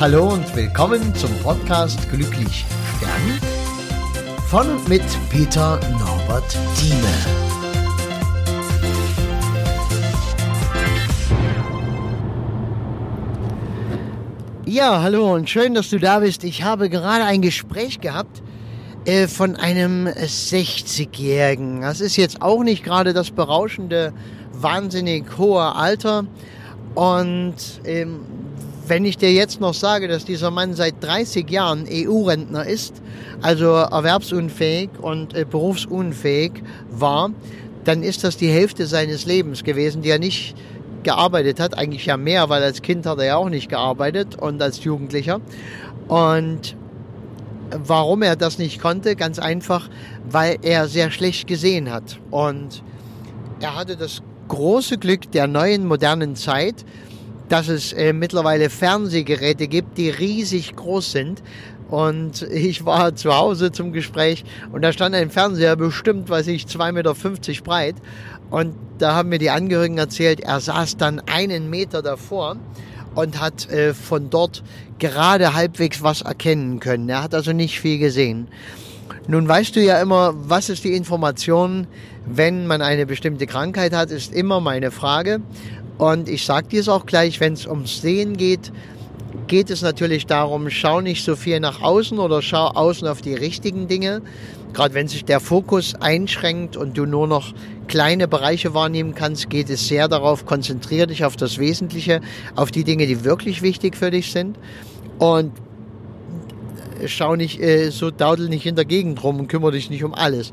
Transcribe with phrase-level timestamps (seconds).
[0.00, 2.64] Hallo und willkommen zum Podcast Glücklich
[2.96, 3.40] Stern
[4.46, 7.08] von und mit Peter Norbert Thieme.
[14.66, 16.44] Ja, hallo und schön, dass du da bist.
[16.44, 18.40] Ich habe gerade ein Gespräch gehabt
[19.04, 21.80] äh, von einem 60-Jährigen.
[21.80, 24.12] Das ist jetzt auch nicht gerade das berauschende,
[24.52, 26.24] wahnsinnig hohe Alter.
[26.94, 28.20] Und ähm,
[28.88, 32.94] wenn ich dir jetzt noch sage, dass dieser Mann seit 30 Jahren EU-Rentner ist,
[33.42, 36.52] also erwerbsunfähig und äh, berufsunfähig
[36.90, 37.30] war,
[37.84, 40.54] dann ist das die Hälfte seines Lebens gewesen, die er nicht
[41.02, 41.76] gearbeitet hat.
[41.76, 45.40] Eigentlich ja mehr, weil als Kind hat er ja auch nicht gearbeitet und als Jugendlicher.
[46.08, 46.76] Und
[47.70, 49.88] warum er das nicht konnte, ganz einfach,
[50.28, 52.18] weil er sehr schlecht gesehen hat.
[52.30, 52.82] Und
[53.60, 56.84] er hatte das große Glück der neuen modernen Zeit,
[57.48, 61.42] dass es äh, mittlerweile Fernsehgeräte gibt, die riesig groß sind.
[61.88, 66.64] Und ich war zu Hause zum Gespräch und da stand ein Fernseher bestimmt, weiß ich,
[66.64, 67.14] 2,50 Meter
[67.64, 67.96] breit.
[68.50, 72.56] Und da haben mir die Angehörigen erzählt, er saß dann einen Meter davor
[73.14, 74.62] und hat äh, von dort
[74.98, 77.08] gerade halbwegs was erkennen können.
[77.08, 78.48] Er hat also nicht viel gesehen.
[79.26, 81.86] Nun weißt du ja immer, was ist die Information,
[82.24, 85.40] wenn man eine bestimmte Krankheit hat, ist immer meine Frage.
[85.98, 88.72] Und ich sage dir es auch gleich, wenn es ums Sehen geht,
[89.48, 93.34] geht es natürlich darum, schau nicht so viel nach außen oder schau außen auf die
[93.34, 94.22] richtigen Dinge.
[94.72, 97.52] Gerade wenn sich der Fokus einschränkt und du nur noch
[97.88, 102.20] kleine Bereiche wahrnehmen kannst, geht es sehr darauf, konzentriere dich auf das Wesentliche,
[102.54, 104.58] auf die Dinge, die wirklich wichtig für dich sind.
[105.18, 105.52] Und
[107.06, 110.14] schau nicht äh, so daudel nicht in der Gegend rum und kümmere dich nicht um
[110.14, 110.52] alles.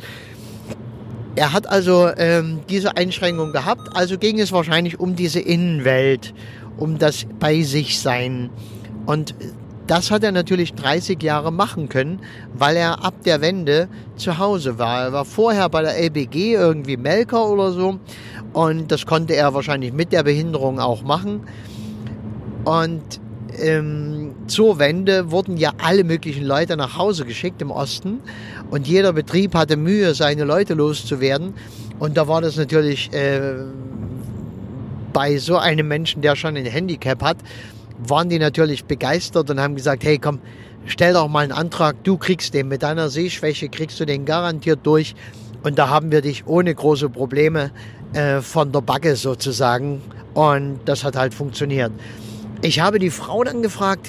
[1.36, 6.33] Er hat also ähm, diese Einschränkung gehabt, also ging es wahrscheinlich um diese Innenwelt,
[6.78, 8.50] um das bei sich sein.
[9.05, 9.36] Und
[9.88, 12.22] das hat er natürlich 30 Jahre machen können,
[12.53, 15.03] weil er ab der Wende zu Hause war.
[15.03, 18.00] Er war vorher bei der LBG irgendwie Melker oder so
[18.53, 21.41] und das konnte er wahrscheinlich mit der Behinderung auch machen.
[22.63, 23.19] Und
[23.59, 28.19] ähm, zur Wende wurden ja alle möglichen Leute nach Hause geschickt im Osten
[28.69, 31.53] und jeder Betrieb hatte Mühe, seine Leute loszuwerden.
[31.99, 33.55] Und da war das natürlich äh,
[35.13, 37.38] bei so einem Menschen, der schon ein Handicap hat,
[37.97, 40.39] waren die natürlich begeistert und haben gesagt, hey komm,
[40.85, 44.79] stell doch mal einen Antrag, du kriegst den mit deiner Sehschwäche, kriegst du den garantiert
[44.83, 45.16] durch.
[45.63, 47.72] Und da haben wir dich ohne große Probleme
[48.13, 50.01] äh, von der Backe sozusagen.
[50.33, 51.91] Und das hat halt funktioniert.
[52.66, 54.08] Ich habe die Frau dann gefragt,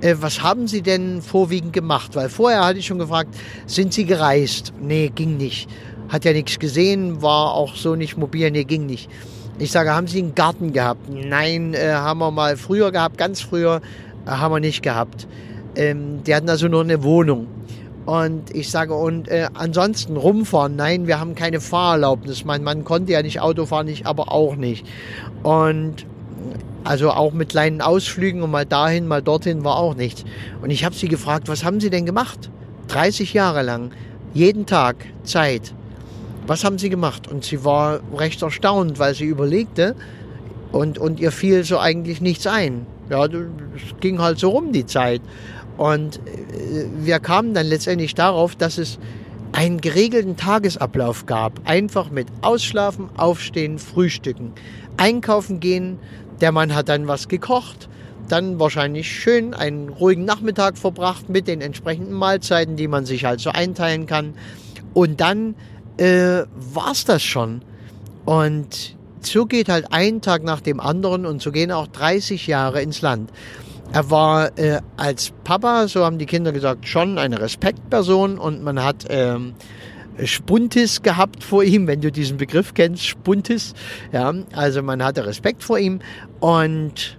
[0.00, 2.16] äh, was haben Sie denn vorwiegend gemacht?
[2.16, 3.34] Weil vorher hatte ich schon gefragt,
[3.66, 4.72] sind Sie gereist?
[4.80, 5.68] Nee, ging nicht.
[6.08, 9.10] Hat ja nichts gesehen, war auch so nicht mobil, nee, ging nicht.
[9.58, 11.10] Ich sage, haben Sie einen Garten gehabt?
[11.10, 13.82] Nein, äh, haben wir mal früher gehabt, ganz früher
[14.26, 15.28] äh, haben wir nicht gehabt.
[15.76, 17.48] Ähm, die hatten also nur eine Wohnung.
[18.06, 22.46] Und ich sage, und äh, ansonsten rumfahren, nein, wir haben keine Fahrerlaubnis.
[22.46, 24.86] Mein Mann konnte ja nicht Auto fahren, ich aber auch nicht.
[25.42, 26.06] Und
[26.84, 30.24] also auch mit kleinen Ausflügen und mal dahin, mal dorthin war auch nichts.
[30.62, 32.50] Und ich habe sie gefragt, was haben Sie denn gemacht?
[32.88, 33.92] 30 Jahre lang,
[34.32, 35.74] jeden Tag Zeit.
[36.46, 37.28] Was haben Sie gemacht?
[37.28, 39.94] Und sie war recht erstaunt, weil sie überlegte
[40.72, 42.86] und, und ihr fiel so eigentlich nichts ein.
[43.08, 45.20] Ja, es ging halt so rum die Zeit.
[45.76, 48.98] Und äh, wir kamen dann letztendlich darauf, dass es
[49.52, 51.60] einen geregelten Tagesablauf gab.
[51.64, 54.52] Einfach mit Ausschlafen, Aufstehen, Frühstücken,
[54.96, 55.98] Einkaufen gehen,
[56.40, 57.88] der Mann hat dann was gekocht,
[58.28, 63.40] dann wahrscheinlich schön einen ruhigen Nachmittag verbracht mit den entsprechenden Mahlzeiten, die man sich halt
[63.40, 64.34] so einteilen kann.
[64.94, 65.54] Und dann
[65.96, 67.62] äh, war's das schon.
[68.24, 72.80] Und so geht halt ein Tag nach dem anderen und so gehen auch 30 Jahre
[72.82, 73.30] ins Land.
[73.92, 78.82] Er war äh, als Papa, so haben die Kinder gesagt, schon eine Respektperson und man
[78.82, 79.54] hat ähm,
[80.24, 83.74] Spuntis gehabt vor ihm, wenn du diesen Begriff kennst, Spuntis.
[84.12, 86.00] Ja, also man hatte Respekt vor ihm
[86.40, 87.16] und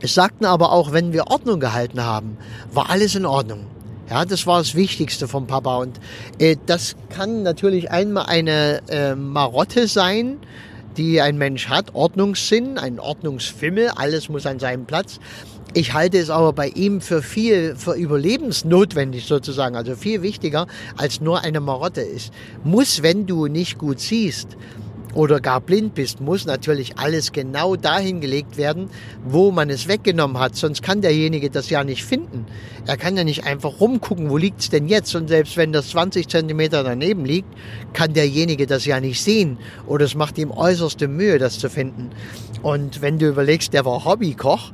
[0.00, 2.36] es sagten aber auch, wenn wir Ordnung gehalten haben,
[2.72, 3.66] war alles in Ordnung.
[4.10, 5.98] Ja, das war das Wichtigste vom Papa und
[6.38, 10.38] äh, das kann natürlich einmal eine äh, Marotte sein,
[10.96, 15.18] die ein Mensch hat, Ordnungssinn, ein Ordnungsfimmel, alles muss an seinem Platz.
[15.74, 20.66] Ich halte es aber bei ihm für viel, für überlebensnotwendig sozusagen, also viel wichtiger
[20.98, 22.30] als nur eine Marotte ist.
[22.62, 24.58] Muss, wenn du nicht gut siehst,
[25.14, 28.88] oder gar blind bist, muss natürlich alles genau dahin gelegt werden,
[29.24, 30.56] wo man es weggenommen hat.
[30.56, 32.46] Sonst kann derjenige das ja nicht finden.
[32.86, 35.14] Er kann ja nicht einfach rumgucken, wo liegt's denn jetzt?
[35.14, 37.48] Und selbst wenn das 20 Zentimeter daneben liegt,
[37.92, 39.58] kann derjenige das ja nicht sehen.
[39.86, 42.10] Oder es macht ihm äußerste Mühe, das zu finden.
[42.62, 44.72] Und wenn du überlegst, der war Hobbykoch,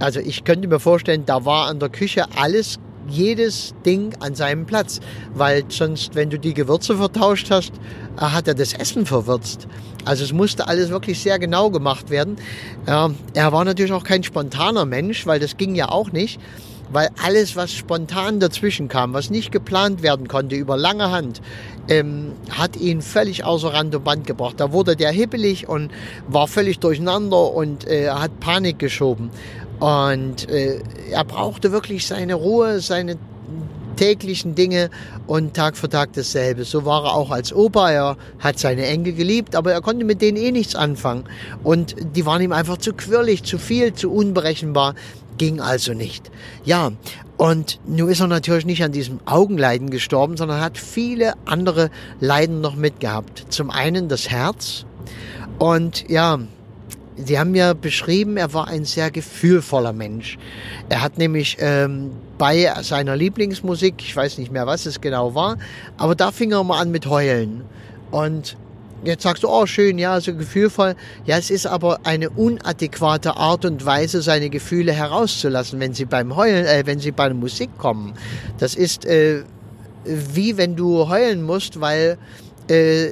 [0.00, 4.66] Also ich könnte mir vorstellen, da war an der Küche alles jedes Ding an seinem
[4.66, 5.00] Platz,
[5.34, 7.72] weil sonst, wenn du die Gewürze vertauscht hast,
[8.16, 9.68] äh, hat er das Essen verwürzt.
[10.04, 12.36] Also es musste alles wirklich sehr genau gemacht werden.
[12.86, 16.40] Er war natürlich auch kein spontaner Mensch, weil das ging ja auch nicht,
[16.90, 21.42] weil alles, was spontan dazwischen kam, was nicht geplant werden konnte über lange Hand,
[21.88, 24.54] ähm, hat ihn völlig außer Rand und Band gebracht.
[24.58, 25.90] Da wurde der hippelig und
[26.28, 29.30] war völlig durcheinander und äh, hat Panik geschoben.
[29.80, 30.80] Und äh,
[31.10, 33.16] er brauchte wirklich seine Ruhe, seine
[33.96, 34.88] täglichen Dinge
[35.26, 36.64] und Tag für Tag dasselbe.
[36.64, 37.90] So war er auch als Opa.
[37.90, 41.24] Er hat seine Enkel geliebt, aber er konnte mit denen eh nichts anfangen.
[41.62, 44.94] Und die waren ihm einfach zu quirlig, zu viel, zu unberechenbar.
[45.36, 46.30] Ging also nicht.
[46.64, 46.92] Ja,
[47.36, 51.90] und nun ist er natürlich nicht an diesem Augenleiden gestorben, sondern hat viele andere
[52.20, 53.46] Leiden noch mitgehabt.
[53.48, 54.84] Zum einen das Herz.
[55.58, 56.38] Und ja,
[57.24, 60.38] Sie haben ja beschrieben, er war ein sehr gefühlvoller Mensch.
[60.88, 65.56] Er hat nämlich ähm, bei seiner Lieblingsmusik, ich weiß nicht mehr, was es genau war,
[65.96, 67.64] aber da fing er mal an mit Heulen.
[68.10, 68.56] Und
[69.04, 70.94] jetzt sagst du, oh schön, ja, so gefühlvoll.
[71.24, 76.36] Ja, es ist aber eine unadäquate Art und Weise, seine Gefühle herauszulassen, wenn sie beim
[76.36, 78.14] Heulen, äh, wenn sie bei der Musik kommen.
[78.58, 79.42] Das ist äh,
[80.04, 82.18] wie wenn du heulen musst, weil
[82.68, 83.10] äh,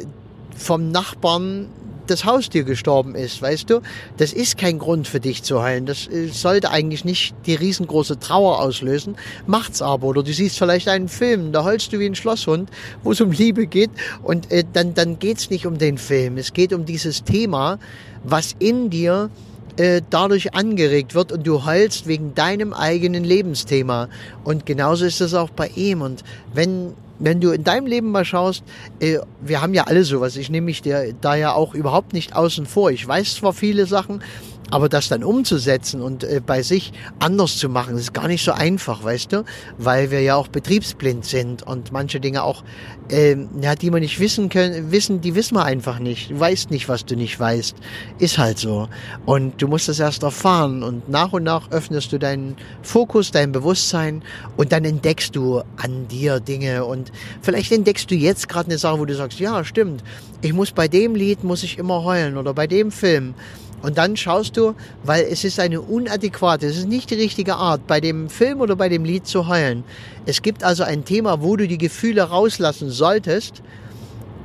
[0.56, 1.68] vom Nachbarn
[2.10, 3.80] das Haustier gestorben ist, weißt du?
[4.16, 5.86] Das ist kein Grund für dich zu heulen.
[5.86, 9.16] Das äh, sollte eigentlich nicht die riesengroße Trauer auslösen.
[9.46, 10.06] Macht's aber.
[10.06, 12.70] Oder du siehst vielleicht einen Film, da heulst du wie ein Schlosshund,
[13.02, 13.90] wo es um Liebe geht.
[14.22, 16.36] Und äh, dann, dann geht's nicht um den Film.
[16.36, 17.78] Es geht um dieses Thema,
[18.24, 19.30] was in dir
[19.78, 24.08] äh, dadurch angeregt wird und du heulst wegen deinem eigenen Lebensthema.
[24.44, 26.02] Und genauso ist es auch bei ihm.
[26.02, 28.62] Und wenn wenn du in deinem Leben mal schaust,
[29.00, 30.36] äh, wir haben ja alle sowas.
[30.36, 32.90] Ich nehme mich da ja auch überhaupt nicht außen vor.
[32.90, 34.22] Ich weiß zwar viele Sachen,
[34.70, 38.52] aber das dann umzusetzen und äh, bei sich anders zu machen, ist gar nicht so
[38.52, 39.44] einfach, weißt du?
[39.78, 42.62] Weil wir ja auch betriebsblind sind und manche Dinge auch,
[43.10, 46.30] äh, ja, die wir nicht wissen können, wissen, die wissen wir einfach nicht.
[46.30, 47.76] Du weißt nicht, was du nicht weißt.
[48.18, 48.88] Ist halt so.
[49.24, 53.52] Und du musst das erst erfahren und nach und nach öffnest du deinen Fokus, dein
[53.52, 54.22] Bewusstsein
[54.56, 58.98] und dann entdeckst du an dir Dinge und vielleicht entdeckst du jetzt gerade eine Sache,
[58.98, 60.02] wo du sagst, ja, stimmt,
[60.42, 63.34] ich muss bei dem Lied muss ich immer heulen oder bei dem Film.
[63.82, 67.86] Und dann schaust du, weil es ist eine unadäquate, es ist nicht die richtige Art,
[67.86, 69.84] bei dem Film oder bei dem Lied zu heulen.
[70.26, 73.62] Es gibt also ein Thema, wo du die Gefühle rauslassen solltest,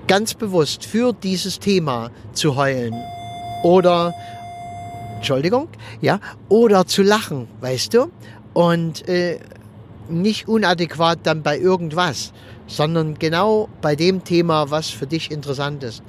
[0.07, 2.93] ganz bewusst für dieses Thema zu heulen.
[3.63, 4.13] Oder,
[5.15, 5.67] Entschuldigung,
[6.01, 6.19] ja,
[6.49, 8.11] oder zu lachen, weißt du?
[8.53, 9.39] Und äh,
[10.09, 12.33] nicht unadäquat dann bei irgendwas,
[12.67, 16.03] sondern genau bei dem Thema, was für dich interessant ist.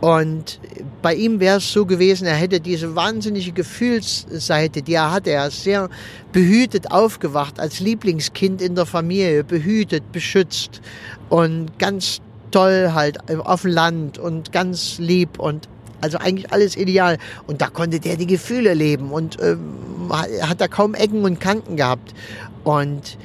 [0.00, 0.60] Und
[1.04, 5.32] bei ihm wäre es so gewesen, er hätte diese wahnsinnige Gefühlsseite, die er hatte.
[5.32, 5.90] Er ist sehr
[6.32, 10.80] behütet aufgewacht, als Lieblingskind in der Familie, behütet, beschützt
[11.28, 12.22] und ganz
[12.52, 15.68] toll halt auf dem Land und ganz lieb und
[16.00, 17.18] also eigentlich alles ideal.
[17.46, 21.76] Und da konnte der die Gefühle leben und ähm, hat da kaum Ecken und Kanten
[21.76, 22.14] gehabt.
[22.62, 23.18] Und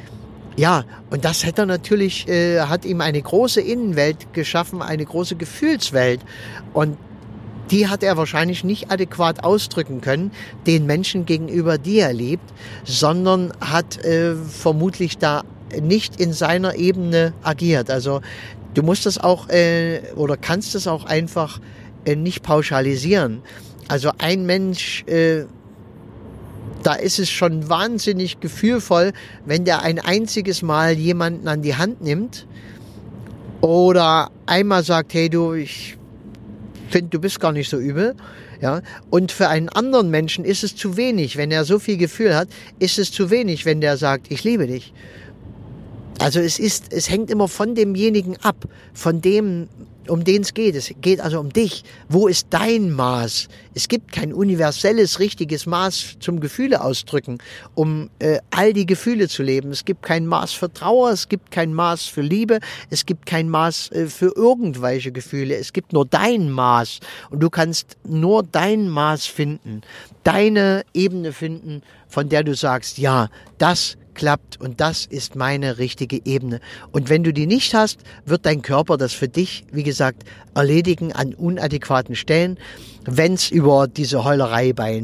[0.58, 6.20] ja, und das er natürlich, äh, hat ihm eine große Innenwelt geschaffen, eine große Gefühlswelt.
[6.74, 6.98] Und
[7.72, 10.32] die hat er wahrscheinlich nicht adäquat ausdrücken können,
[10.66, 15.44] den Menschen gegenüber, die er liebt, sondern hat äh, vermutlich da
[15.80, 17.90] nicht in seiner Ebene agiert.
[17.90, 18.22] Also
[18.74, 21.60] du musst das auch äh, oder kannst es auch einfach
[22.06, 23.42] äh, nicht pauschalisieren.
[23.88, 25.46] Also ein Mensch äh,
[26.84, 29.12] da ist es schon wahnsinnig gefühlvoll,
[29.46, 32.48] wenn der ein einziges Mal jemanden an die Hand nimmt
[33.62, 35.98] oder einmal sagt, hey du, ich
[36.90, 38.16] finde, du bist gar nicht so übel.
[38.62, 42.36] Ja, und für einen anderen Menschen ist es zu wenig, wenn er so viel Gefühl
[42.36, 44.94] hat, ist es zu wenig, wenn der sagt, ich liebe dich.
[46.20, 49.70] Also es ist, es hängt immer von demjenigen ab, von dem,
[50.10, 50.76] um den es geht.
[50.76, 51.84] Es geht also um dich.
[52.08, 53.48] Wo ist dein Maß?
[53.74, 57.38] Es gibt kein universelles, richtiges Maß zum Gefühle ausdrücken,
[57.76, 59.72] um äh, all die Gefühle zu leben.
[59.72, 63.50] Es gibt kein Maß für Trauer, es gibt kein Maß für Liebe, es gibt kein
[63.50, 65.56] Maß äh, für irgendwelche Gefühle.
[65.56, 67.00] Es gibt nur dein Maß.
[67.30, 69.82] Und du kannst nur dein Maß finden,
[70.24, 76.20] deine Ebene finden, von der du sagst, ja, das klappt und das ist meine richtige
[76.26, 76.60] Ebene.
[76.92, 80.24] Und wenn du die nicht hast, wird dein Körper das für dich, wie gesagt,
[80.54, 82.58] erledigen an unadäquaten Stellen.
[83.06, 85.02] Wenn es über diese Heulerei bei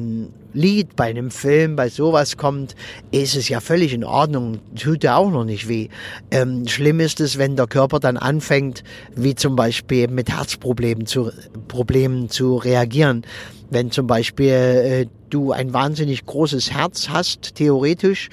[0.56, 2.76] Lied, bei einem Film, bei sowas kommt,
[3.12, 5.90] ist es ja völlig in Ordnung, tut ja auch noch nicht weh.
[6.32, 8.84] Ähm, schlimm ist es, wenn der Körper dann anfängt,
[9.16, 11.30] wie zum Beispiel mit Herzproblemen zu,
[11.68, 13.26] Problemen zu reagieren.
[13.70, 18.30] Wenn zum Beispiel äh, du ein wahnsinnig großes Herz hast, theoretisch,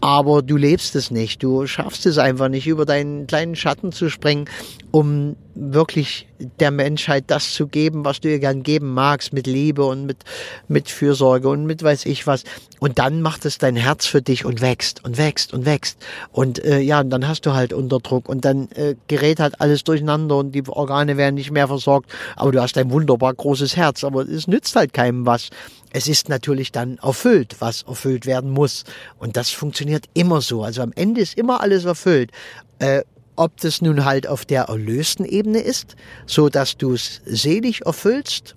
[0.00, 1.42] aber du lebst es nicht.
[1.42, 4.46] Du schaffst es einfach nicht, über deinen kleinen Schatten zu springen,
[4.90, 6.26] um wirklich
[6.58, 10.24] der Menschheit das zu geben, was du ihr gern geben magst, mit Liebe und mit,
[10.68, 12.44] mit Fürsorge und mit weiß ich was.
[12.78, 15.98] Und dann macht es dein Herz für dich und wächst und wächst und wächst.
[16.32, 19.84] Und äh, ja, und dann hast du halt Unterdruck und dann äh, gerät halt alles
[19.84, 22.10] durcheinander und die Organe werden nicht mehr versorgt.
[22.36, 25.50] Aber du hast ein wunderbar großes Herz, aber es nützt halt keinem was.
[25.92, 28.84] Es ist natürlich dann erfüllt, was erfüllt werden muss.
[29.18, 30.62] Und das funktioniert immer so.
[30.62, 32.30] Also am Ende ist immer alles erfüllt.
[32.78, 33.02] Äh,
[33.40, 38.54] ob das nun halt auf der erlösten Ebene ist, so dass du es selig erfüllst,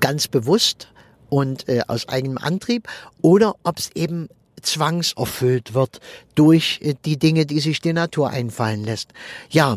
[0.00, 0.86] ganz bewusst
[1.28, 2.86] und äh, aus eigenem Antrieb,
[3.22, 4.28] oder ob es eben
[4.60, 5.98] zwangserfüllt wird
[6.36, 9.10] durch äh, die Dinge, die sich die Natur einfallen lässt.
[9.50, 9.76] Ja,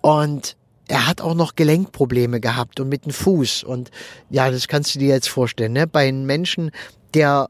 [0.00, 3.64] und er hat auch noch Gelenkprobleme gehabt und mit dem Fuß.
[3.64, 3.90] Und
[4.30, 5.88] ja, das kannst du dir jetzt vorstellen, ne?
[5.88, 6.70] Bei einem Menschen,
[7.14, 7.48] der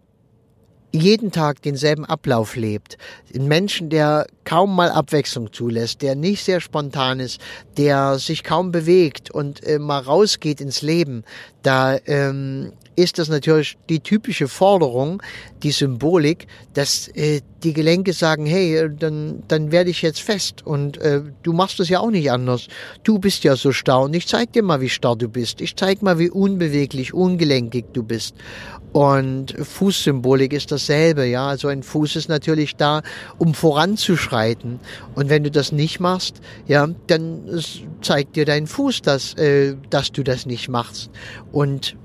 [0.93, 2.99] jeden Tag denselben Ablauf lebt.
[3.35, 7.41] Ein Menschen, der kaum mal Abwechslung zulässt, der nicht sehr spontan ist,
[7.77, 11.25] der sich kaum bewegt und äh, mal rausgeht ins Leben,
[11.63, 15.23] da ähm, ist das natürlich die typische Forderung,
[15.63, 20.67] die Symbolik, dass äh, die Gelenke sagen, hey, äh, dann, dann werde ich jetzt fest
[20.67, 22.69] und äh, du machst es ja auch nicht anders.
[23.03, 25.61] Du bist ja so starr und ich zeig dir mal, wie starr du bist.
[25.61, 28.35] Ich zeig mal, wie unbeweglich, ungelenkig du bist.
[28.93, 31.47] Und Fußsymbolik ist dasselbe, ja.
[31.47, 33.03] Also ein Fuß ist natürlich da,
[33.39, 34.81] um voranzuschreiten.
[35.15, 37.63] Und wenn du das nicht machst, ja, dann
[38.03, 41.11] zeigt dir dein Fuß, dass, äh, dass du das nicht machst.
[41.53, 41.97] Und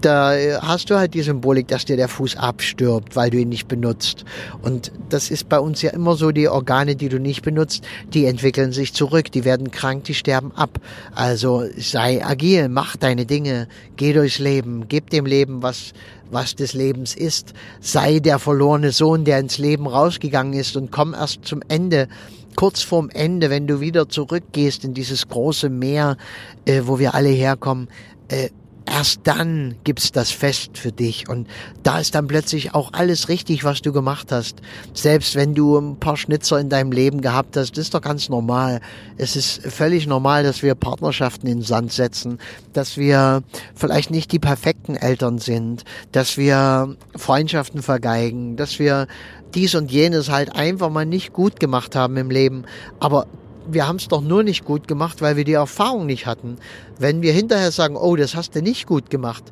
[0.00, 3.68] da hast du halt die Symbolik, dass dir der Fuß abstirbt, weil du ihn nicht
[3.68, 4.24] benutzt.
[4.62, 8.26] Und das ist bei uns ja immer so, die Organe, die du nicht benutzt, die
[8.26, 10.80] entwickeln sich zurück, die werden krank, die sterben ab.
[11.14, 15.92] Also sei agil, mach deine Dinge, geh durchs Leben, gib dem Leben, was,
[16.30, 17.52] was des Lebens ist.
[17.80, 22.08] Sei der verlorene Sohn, der ins Leben rausgegangen ist und komm erst zum Ende
[22.56, 26.16] kurz vorm Ende, wenn du wieder zurückgehst in dieses große Meer,
[26.64, 27.88] äh, wo wir alle herkommen,
[28.28, 28.50] äh,
[28.90, 31.48] erst dann gibt's das Fest für dich und
[31.82, 34.60] da ist dann plötzlich auch alles richtig, was du gemacht hast.
[34.92, 38.28] Selbst wenn du ein paar Schnitzer in deinem Leben gehabt hast, das ist doch ganz
[38.28, 38.80] normal.
[39.16, 42.38] Es ist völlig normal, dass wir Partnerschaften in den Sand setzen,
[42.72, 43.42] dass wir
[43.74, 49.06] vielleicht nicht die perfekten Eltern sind, dass wir Freundschaften vergeigen, dass wir
[49.54, 52.64] dies und jenes halt einfach mal nicht gut gemacht haben im Leben.
[52.98, 53.26] Aber
[53.68, 56.56] wir haben es doch nur nicht gut gemacht, weil wir die Erfahrung nicht hatten.
[56.98, 59.44] Wenn wir hinterher sagen, oh, das hast du nicht gut gemacht,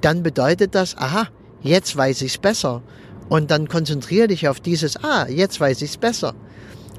[0.00, 1.28] dann bedeutet das, aha,
[1.62, 2.82] jetzt weiß ich's besser.
[3.28, 6.34] Und dann konzentriere dich auf dieses, ah, jetzt weiß ich's besser.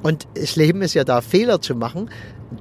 [0.01, 2.10] Und das Leben ist ja da, Fehler zu machen.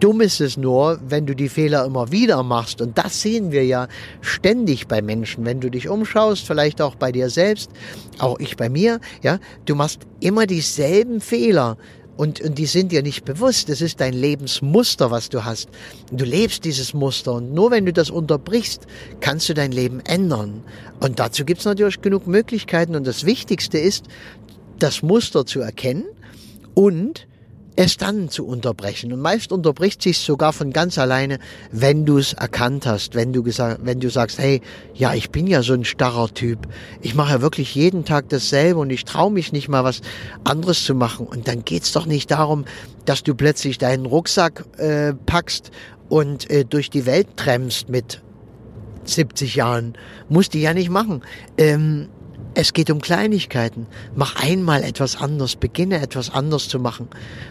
[0.01, 2.83] Dumm ist es nur, wenn du die Fehler immer wieder machst.
[2.83, 3.89] Und das sehen wir ja
[4.21, 5.45] ständig bei Menschen.
[5.45, 7.71] Wenn du dich umschaust, vielleicht auch bei dir selbst,
[8.19, 11.79] auch ich bei mir, ja, du machst immer dieselben Fehler.
[12.19, 13.69] Und, und die sind dir nicht bewusst.
[13.69, 15.69] Das ist dein Lebensmuster, was du hast.
[16.11, 17.35] Du lebst dieses Muster.
[17.35, 18.89] Und nur wenn du das unterbrichst,
[19.21, 20.65] kannst du dein Leben ändern.
[20.99, 22.97] Und dazu gibt es natürlich genug Möglichkeiten.
[22.97, 24.07] Und das Wichtigste ist,
[24.81, 26.07] das Muster zu erkennen
[26.75, 27.28] und
[27.79, 29.13] es dann zu unterbrechen.
[29.13, 31.39] Und meist unterbricht sich sogar von ganz alleine,
[31.71, 34.61] wenn du es erkannt hast, wenn du gesagt, wenn du sagst, hey,
[34.95, 36.67] ja, ich bin ja so ein starrer Typ.
[37.03, 40.01] Ich mache ja wirklich jeden Tag dasselbe und ich traue mich nicht mal was
[40.43, 41.25] anderes zu machen.
[41.29, 42.65] Und dann geht's doch nicht darum,
[43.05, 45.71] dass du plötzlich deinen Rucksack äh, packst
[46.09, 48.23] und äh, durch die Welt tremmst mit
[49.05, 49.97] 70 Jahren.
[50.29, 51.23] Musst du ja nicht machen.
[51.57, 52.09] Ähm,
[52.59, 53.87] es geht um Kleinigkeiten.
[54.17, 57.07] Mach einmal etwas anders, beginne etwas anders zu machen.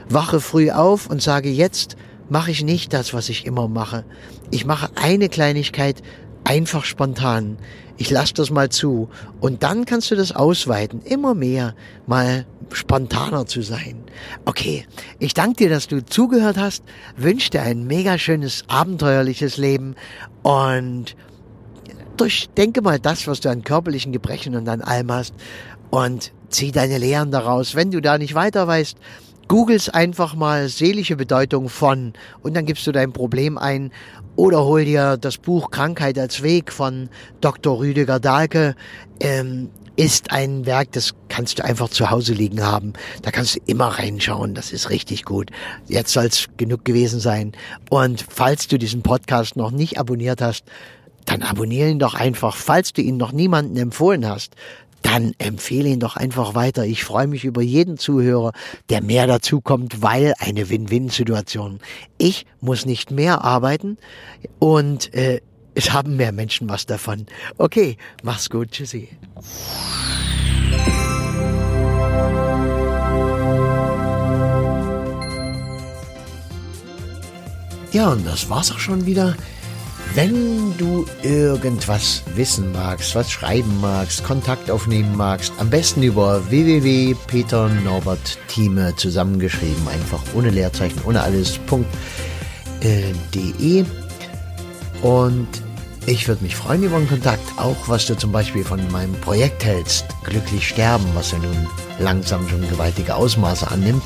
[0.09, 1.95] Wache früh auf und sage jetzt
[2.27, 4.03] mache ich nicht das, was ich immer mache.
[4.51, 6.03] Ich mache eine Kleinigkeit
[6.43, 7.57] einfach spontan.
[7.95, 9.07] Ich lasse das mal zu.
[9.39, 11.73] Und dann kannst du das ausweiten, immer mehr
[12.05, 14.03] mal spontaner zu sein.
[14.43, 14.85] Okay,
[15.19, 16.83] ich danke dir, dass du zugehört hast,
[17.15, 19.95] wünsche dir ein mega schönes, abenteuerliches Leben
[20.43, 21.15] und
[22.17, 25.33] durchdenke mal das, was du an körperlichen Gebrechen und an allem hast
[25.89, 27.75] und zieh deine Lehren daraus.
[27.75, 28.97] Wenn du da nicht weiter weißt,
[29.47, 33.91] googles einfach mal seelische Bedeutung von und dann gibst du dein Problem ein
[34.35, 37.09] oder hol dir das Buch Krankheit als Weg von
[37.41, 37.79] Dr.
[37.79, 38.75] Rüdiger Dahlke.
[39.19, 42.93] Ähm, ist ein Werk, das kannst du einfach zu Hause liegen haben.
[43.23, 44.53] Da kannst du immer reinschauen.
[44.53, 45.49] Das ist richtig gut.
[45.87, 47.53] Jetzt soll es genug gewesen sein.
[47.89, 50.65] Und falls du diesen Podcast noch nicht abonniert hast,
[51.27, 54.55] dann abonniere ihn doch einfach, falls du ihn noch niemanden empfohlen hast
[55.03, 56.85] dann empfehle ihn doch einfach weiter.
[56.85, 58.51] Ich freue mich über jeden Zuhörer,
[58.89, 61.79] der mehr dazu kommt, weil eine Win-Win-Situation.
[62.17, 63.97] Ich muss nicht mehr arbeiten
[64.59, 65.41] und äh,
[65.75, 67.27] es haben mehr Menschen was davon.
[67.57, 69.09] Okay, mach's gut, tschüssi.
[77.93, 79.37] Ja, und das war's auch schon wieder.
[80.13, 88.95] Wenn du irgendwas wissen magst, was schreiben magst, Kontakt aufnehmen magst, am besten über www.peternorbertthieme
[88.95, 91.61] zusammengeschrieben, einfach ohne Leerzeichen, ohne alles.de.
[95.01, 95.47] Und
[96.05, 99.63] ich würde mich freuen über einen Kontakt, auch was du zum Beispiel von meinem Projekt
[99.63, 101.67] hältst, Glücklich sterben, was ja nun
[101.99, 104.03] langsam schon gewaltige Ausmaße annimmt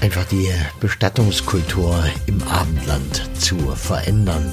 [0.00, 0.48] einfach die
[0.80, 4.52] Bestattungskultur im Abendland zu verändern.